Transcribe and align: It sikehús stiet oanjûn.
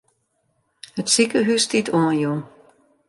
It 0.99 1.07
sikehús 1.13 1.63
stiet 1.65 1.91
oanjûn. 1.97 2.41